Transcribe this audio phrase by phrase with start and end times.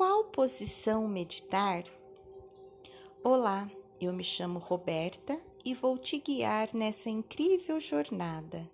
[0.00, 1.84] qual posição meditar?
[3.22, 3.70] Olá,
[4.00, 8.66] eu me chamo Roberta e vou te guiar nessa incrível jornada,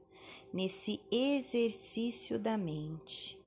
[0.52, 3.44] nesse exercício da mente.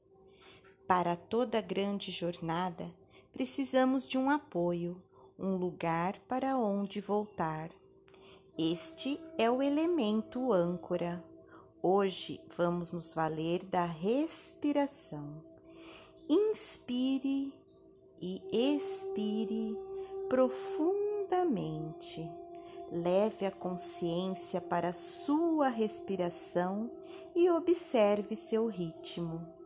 [0.85, 2.93] Para toda grande jornada,
[3.31, 5.01] precisamos de um apoio,
[5.39, 7.69] um lugar para onde voltar.
[8.57, 11.23] Este é o elemento âncora.
[11.81, 15.41] Hoje vamos nos valer da respiração.
[16.29, 17.57] Inspire
[18.21, 19.77] e expire
[20.27, 22.29] profundamente.
[22.91, 26.89] Leve a consciência para sua respiração
[27.35, 29.58] e observe seu ritmo.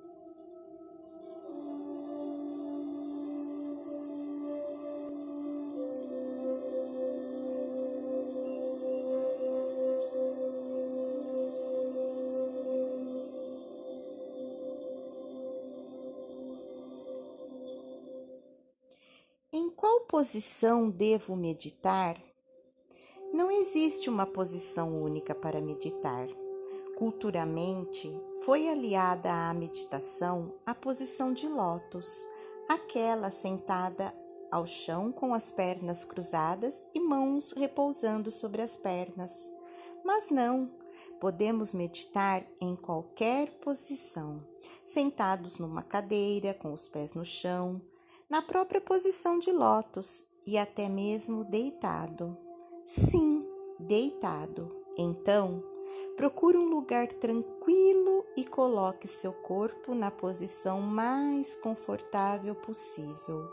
[20.13, 22.21] Posição devo meditar?
[23.33, 26.27] Não existe uma posição única para meditar.
[26.95, 32.29] Culturalmente, foi aliada à meditação a posição de lótus,
[32.69, 34.13] aquela sentada
[34.51, 39.49] ao chão com as pernas cruzadas e mãos repousando sobre as pernas.
[40.05, 40.69] Mas não,
[41.19, 44.45] podemos meditar em qualquer posição,
[44.85, 47.81] sentados numa cadeira, com os pés no chão,
[48.33, 52.35] na própria posição de lótus e até mesmo deitado.
[52.83, 53.47] Sim,
[53.79, 54.75] deitado.
[54.97, 55.63] Então,
[56.17, 63.51] procure um lugar tranquilo e coloque seu corpo na posição mais confortável possível.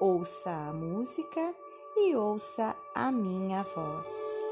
[0.00, 1.54] Ouça a música
[1.94, 4.43] e ouça a minha voz.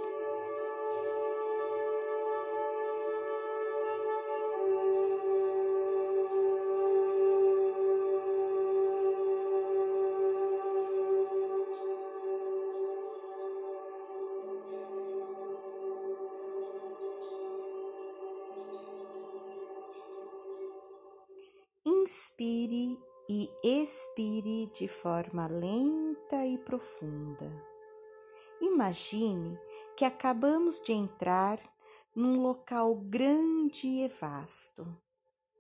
[22.02, 22.98] Inspire
[23.29, 27.48] e expire de forma lenta e profunda.
[28.61, 29.57] Imagine
[29.96, 31.61] que acabamos de entrar
[32.12, 34.85] num local grande e vasto.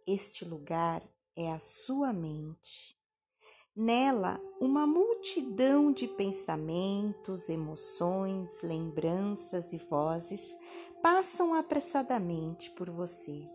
[0.04, 2.98] Este lugar é a sua mente.
[3.76, 10.58] Nela, uma multidão de pensamentos, emoções, lembranças e vozes
[11.00, 13.48] passam apressadamente por você.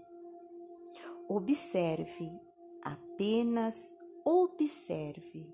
[1.28, 2.47] Observe
[2.88, 5.54] Apenas observe.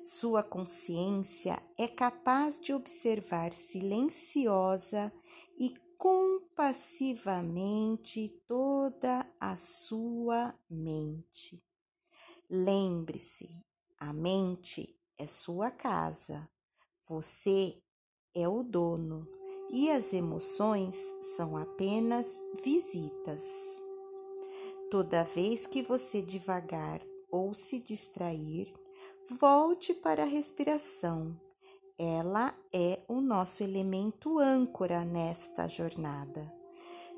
[0.00, 5.12] Sua consciência é capaz de observar silenciosa
[5.58, 11.60] e compassivamente toda a sua mente.
[12.48, 13.50] Lembre-se,
[13.98, 16.48] a mente é sua casa,
[17.08, 17.82] você
[18.32, 19.26] é o dono
[19.68, 20.96] e as emoções
[21.34, 22.28] são apenas
[22.62, 23.82] visitas.
[24.90, 28.72] Toda vez que você devagar ou se distrair,
[29.38, 31.38] volte para a respiração.
[31.98, 36.50] Ela é o nosso elemento âncora nesta jornada.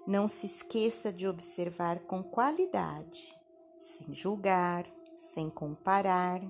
[0.04, 3.38] Não se esqueça de observar com qualidade,
[3.78, 6.42] sem julgar, sem comparar,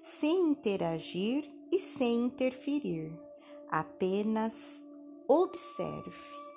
[0.00, 3.18] sem interagir e sem interferir.
[3.68, 4.84] Apenas
[5.26, 6.47] observe.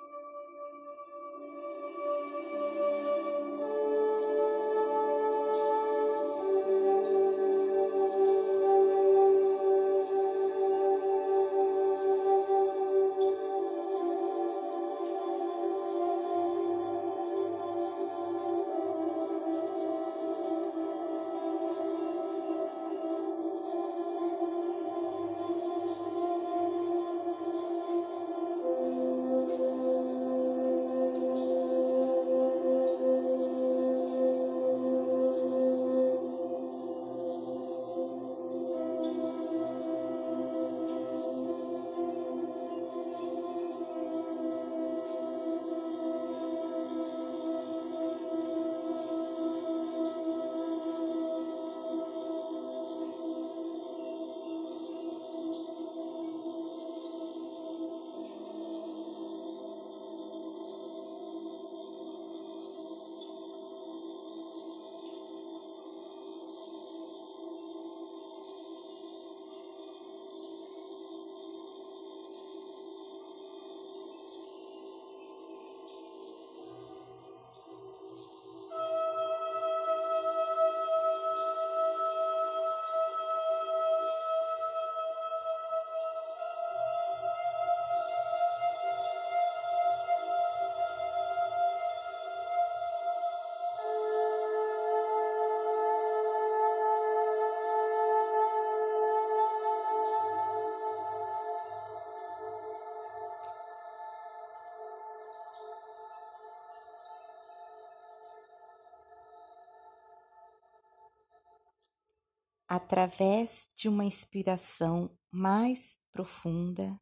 [112.74, 116.98] Através de uma inspiração mais profunda,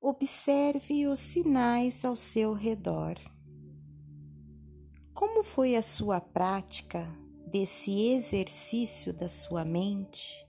[0.00, 3.16] observe os sinais ao seu redor.
[5.12, 7.08] Como foi a sua prática
[7.44, 10.46] desse exercício da sua mente?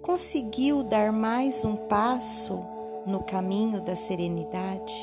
[0.00, 2.64] Conseguiu dar mais um passo
[3.06, 4.94] no caminho da serenidade?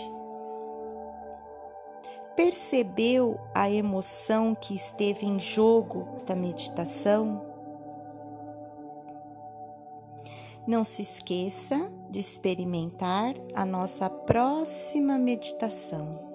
[2.35, 7.49] Percebeu a emoção que esteve em jogo da meditação?
[10.69, 16.28] Não se esqueça de experimentar a nossa próxima meditação.